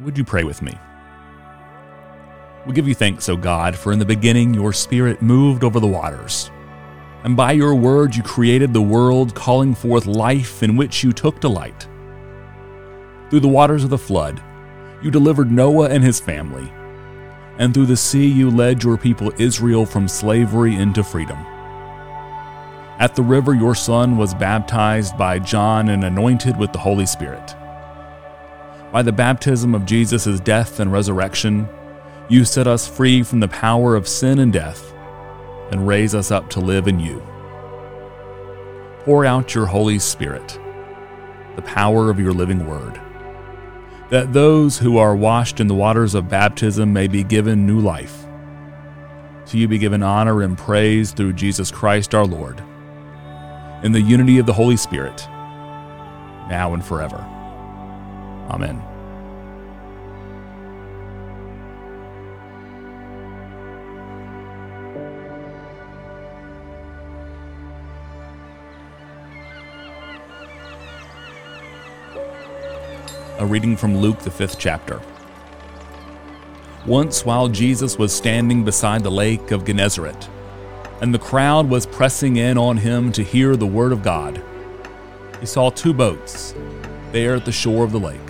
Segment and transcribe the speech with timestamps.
[0.00, 0.78] Would you pray with me?
[2.66, 5.86] We give you thanks, O God, for in the beginning your Spirit moved over the
[5.86, 6.50] waters.
[7.24, 11.40] And by your word you created the world, calling forth life in which you took
[11.40, 11.88] delight.
[13.30, 14.42] Through the waters of the flood,
[15.02, 16.70] you delivered Noah and his family.
[17.58, 21.38] And through the sea, you led your people Israel from slavery into freedom.
[22.98, 27.56] At the river, your son was baptized by John and anointed with the Holy Spirit.
[28.96, 31.68] By the baptism of Jesus' death and resurrection,
[32.30, 34.90] you set us free from the power of sin and death
[35.70, 37.20] and raise us up to live in you.
[39.00, 40.58] Pour out your Holy Spirit,
[41.56, 42.98] the power of your living word,
[44.08, 48.24] that those who are washed in the waters of baptism may be given new life.
[49.48, 52.60] To you be given honor and praise through Jesus Christ our Lord,
[53.82, 55.26] in the unity of the Holy Spirit,
[56.48, 57.30] now and forever.
[58.48, 58.82] Amen.
[73.38, 75.00] A reading from Luke, the fifth chapter.
[76.86, 80.28] Once, while Jesus was standing beside the lake of Gennesaret,
[81.02, 84.42] and the crowd was pressing in on him to hear the word of God,
[85.40, 86.54] he saw two boats
[87.12, 88.25] there at the shore of the lake.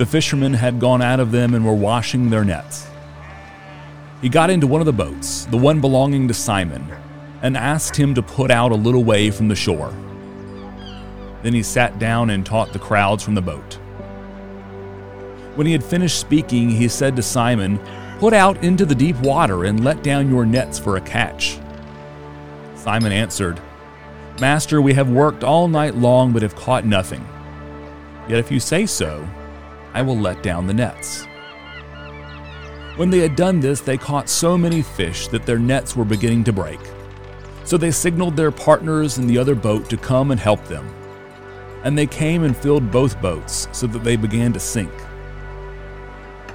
[0.00, 2.88] The fishermen had gone out of them and were washing their nets.
[4.22, 6.90] He got into one of the boats, the one belonging to Simon,
[7.42, 9.94] and asked him to put out a little way from the shore.
[11.42, 13.74] Then he sat down and taught the crowds from the boat.
[15.54, 17.78] When he had finished speaking, he said to Simon,
[18.20, 21.58] Put out into the deep water and let down your nets for a catch.
[22.74, 23.60] Simon answered,
[24.40, 27.22] Master, we have worked all night long but have caught nothing.
[28.30, 29.28] Yet if you say so,
[29.94, 31.26] I will let down the nets.
[32.96, 36.44] When they had done this, they caught so many fish that their nets were beginning
[36.44, 36.80] to break.
[37.64, 40.86] So they signaled their partners in the other boat to come and help them.
[41.82, 44.92] And they came and filled both boats, so that they began to sink.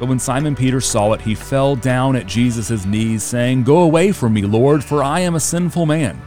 [0.00, 4.10] But when Simon Peter saw it, he fell down at Jesus' knees, saying, Go away
[4.10, 6.20] from me, Lord, for I am a sinful man.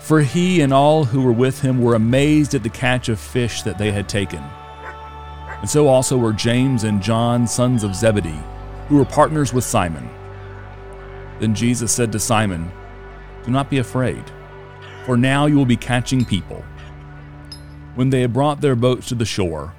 [0.00, 3.60] For he and all who were with him were amazed at the catch of fish
[3.62, 4.42] that they had taken.
[5.60, 8.42] And so also were James and John, sons of Zebedee,
[8.88, 10.08] who were partners with Simon.
[11.40, 12.70] Then Jesus said to Simon,
[13.44, 14.24] Do not be afraid,
[15.04, 16.64] for now you will be catching people.
[17.94, 19.74] When they had brought their boats to the shore,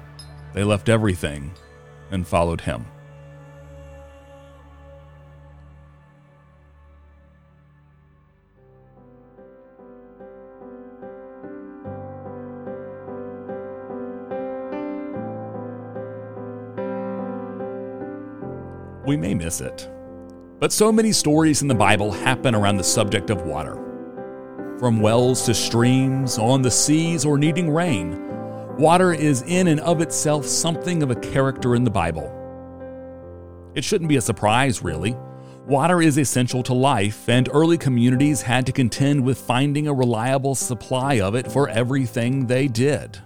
[0.52, 1.52] they left everything
[2.10, 2.84] and followed him.
[19.08, 19.90] We may miss it,
[20.60, 23.74] but so many stories in the Bible happen around the subject of water.
[24.78, 28.28] From wells to streams, on the seas, or needing rain,
[28.78, 32.32] Water is in and of itself something of a character in the Bible.
[33.74, 35.16] It shouldn't be a surprise, really.
[35.66, 40.54] Water is essential to life, and early communities had to contend with finding a reliable
[40.54, 43.20] supply of it for everything they did.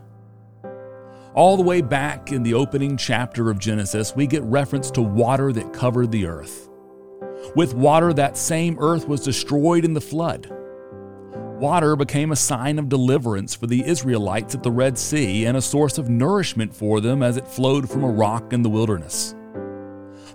[1.35, 5.51] All the way back in the opening chapter of Genesis, we get reference to water
[5.55, 6.69] that covered the earth.
[7.57, 10.53] With water, that same earth was destroyed in the flood.
[11.59, 15.63] Water became a sign of deliverance for the Israelites at the Red Sea and a
[15.63, 19.35] source of nourishment for them as it flowed from a rock in the wilderness.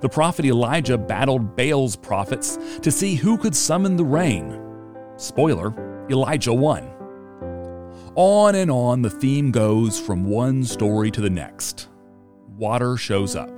[0.02, 4.60] The prophet Elijah battled Baal's prophets to see who could summon the rain.
[5.18, 6.97] Spoiler Elijah won.
[8.18, 11.88] On and on the theme goes from one story to the next.
[12.58, 13.52] Water shows up.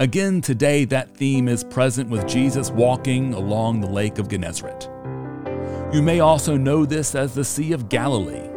[0.00, 4.90] Again, today, that theme is present with Jesus walking along the lake of Gennesaret.
[5.94, 8.50] You may also know this as the Sea of Galilee.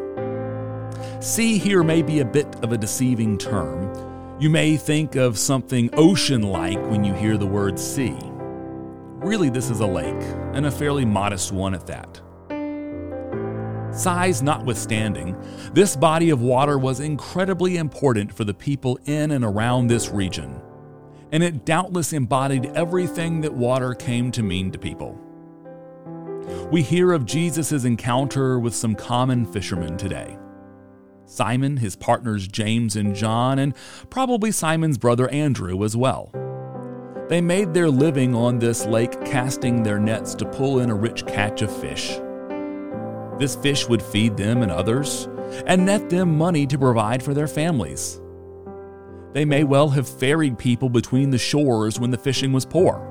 [1.20, 3.94] Sea here may be a bit of a deceiving term.
[4.40, 8.18] You may think of something ocean like when you hear the word sea.
[9.20, 10.24] Really, this is a lake,
[10.54, 12.20] and a fairly modest one at that.
[14.00, 15.36] Size notwithstanding,
[15.74, 20.62] this body of water was incredibly important for the people in and around this region,
[21.34, 25.20] and it doubtless embodied everything that water came to mean to people.
[26.72, 30.38] We hear of Jesus' encounter with some common fishermen today.
[31.26, 33.76] Simon, his partners James and John, and
[34.10, 36.32] probably Simon's brother Andrew as well.
[37.28, 41.26] They made their living on this lake casting their nets to pull in a rich
[41.26, 42.18] catch of fish.
[43.40, 45.30] This fish would feed them and others,
[45.66, 48.20] and net them money to provide for their families.
[49.34, 53.06] They may well have ferried people between the shores when the fishing was poor,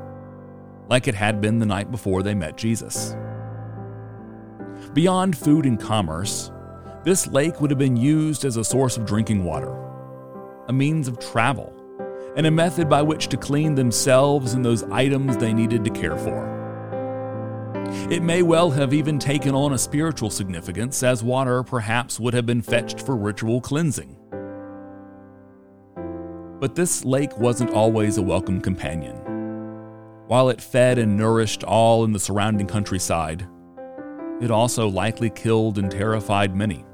[0.90, 3.16] like it had been the night before they met Jesus.
[4.92, 6.50] Beyond food and commerce,
[7.04, 9.74] this lake would have been used as a source of drinking water,
[10.69, 11.72] a means of travel,
[12.36, 16.19] and a method by which to clean themselves and those items they needed to care
[16.19, 16.57] for.
[18.11, 22.44] It may well have even taken on a spiritual significance, as water perhaps would have
[22.44, 24.17] been fetched for ritual cleansing.
[26.61, 29.17] But this lake wasn't always a welcome companion.
[30.26, 33.49] While it fed and nourished all in the surrounding countryside,
[34.41, 36.84] it also likely killed and terrified many.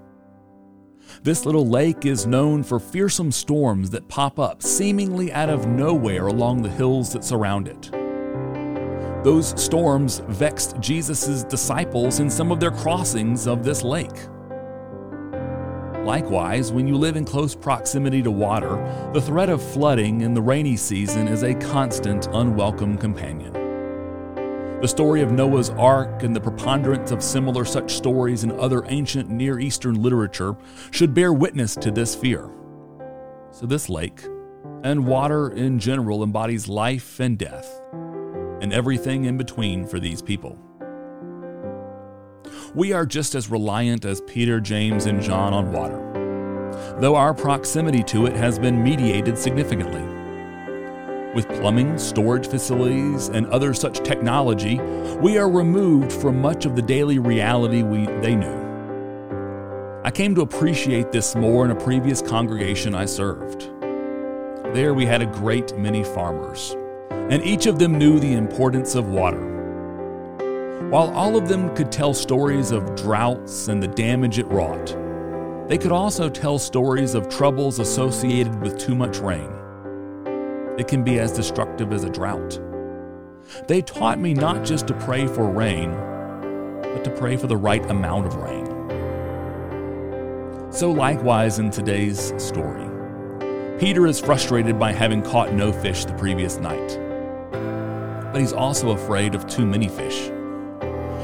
[1.22, 6.28] This little lake is known for fearsome storms that pop up seemingly out of nowhere
[6.28, 7.90] along the hills that surround it.
[9.24, 14.28] Those storms vexed Jesus' disciples in some of their crossings of this lake.
[16.04, 18.76] Likewise, when you live in close proximity to water,
[19.14, 23.54] the threat of flooding in the rainy season is a constant, unwelcome companion.
[24.82, 29.30] The story of Noah's Ark and the preponderance of similar such stories in other ancient
[29.30, 30.54] Near Eastern literature
[30.90, 32.50] should bear witness to this fear.
[33.52, 34.22] So, this lake,
[34.82, 37.80] and water in general, embodies life and death,
[38.64, 40.58] and everything in between for these people.
[42.74, 46.00] We are just as reliant as Peter, James, and John on water,
[46.98, 50.00] though our proximity to it has been mediated significantly.
[51.34, 54.80] With plumbing, storage facilities, and other such technology,
[55.20, 60.00] we are removed from much of the daily reality we, they knew.
[60.04, 63.70] I came to appreciate this more in a previous congregation I served.
[64.74, 66.74] There we had a great many farmers,
[67.30, 69.52] and each of them knew the importance of water.
[70.90, 74.96] While all of them could tell stories of droughts and the damage it wrought,
[75.68, 79.50] they could also tell stories of troubles associated with too much rain
[80.78, 82.60] it can be as destructive as a drought.
[83.68, 85.92] They taught me not just to pray for rain,
[86.82, 88.66] but to pray for the right amount of rain.
[90.72, 92.90] So, likewise, in today's story,
[93.78, 96.98] Peter is frustrated by having caught no fish the previous night.
[98.34, 100.28] But he's also afraid of too many fish.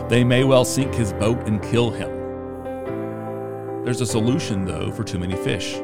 [0.08, 2.08] They may well sink his boat and kill him.
[3.84, 5.80] There's a solution, though, for too many fish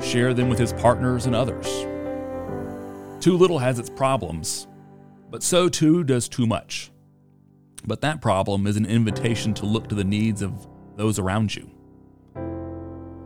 [0.00, 1.66] share them with his partners and others.
[3.20, 4.68] Too little has its problems,
[5.32, 6.92] but so too does too much.
[7.84, 11.68] But that problem is an invitation to look to the needs of those around you.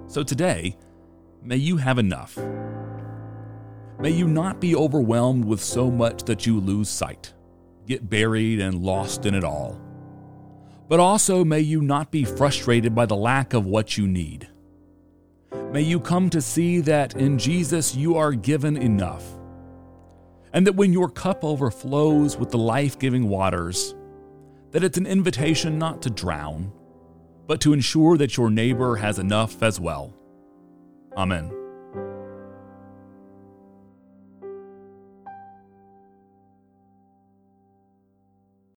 [0.06, 0.78] So today,
[1.42, 2.38] may you have enough.
[4.00, 7.34] May you not be overwhelmed with so much that you lose sight,
[7.86, 9.80] get buried and lost in it all.
[10.88, 14.48] But also, may you not be frustrated by the lack of what you need.
[15.72, 19.24] May you come to see that in Jesus you are given enough
[20.52, 23.94] and that when your cup overflows with the life giving waters,
[24.70, 26.72] that it's an invitation not to drown,
[27.46, 30.14] but to ensure that your neighbor has enough as well.
[31.16, 31.57] Amen.